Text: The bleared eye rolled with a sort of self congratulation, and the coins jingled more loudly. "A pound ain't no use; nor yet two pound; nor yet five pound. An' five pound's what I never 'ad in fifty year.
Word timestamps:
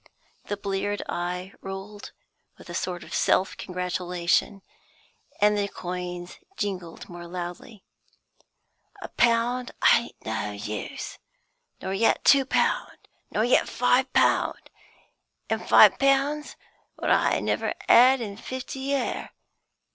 The 0.45 0.57
bleared 0.57 1.03
eye 1.07 1.53
rolled 1.61 2.11
with 2.57 2.71
a 2.71 2.73
sort 2.73 3.03
of 3.03 3.13
self 3.13 3.55
congratulation, 3.55 4.63
and 5.39 5.55
the 5.55 5.67
coins 5.67 6.39
jingled 6.57 7.07
more 7.07 7.27
loudly. 7.27 7.83
"A 9.03 9.09
pound 9.09 9.73
ain't 9.93 10.15
no 10.25 10.53
use; 10.53 11.19
nor 11.83 11.93
yet 11.93 12.25
two 12.25 12.47
pound; 12.47 13.07
nor 13.29 13.45
yet 13.45 13.69
five 13.69 14.11
pound. 14.11 14.71
An' 15.51 15.59
five 15.59 15.99
pound's 15.99 16.55
what 16.95 17.11
I 17.11 17.39
never 17.39 17.75
'ad 17.87 18.21
in 18.21 18.37
fifty 18.37 18.79
year. 18.79 19.29